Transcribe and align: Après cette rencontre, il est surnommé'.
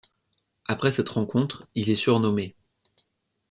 Après 0.65 0.89
cette 0.89 1.09
rencontre, 1.09 1.67
il 1.75 1.91
est 1.91 1.95
surnommé'. 1.95 2.55